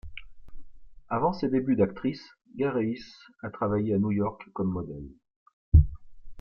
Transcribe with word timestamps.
Avant 1.09 1.31
ses 1.31 1.47
débuts 1.47 1.75
d'actrice, 1.75 2.27
Gareis 2.55 3.03
a 3.43 3.51
travaillé 3.51 3.93
à 3.93 3.99
New 3.99 4.09
York 4.11 4.41
comme 4.51 4.71
modèle. 4.71 5.05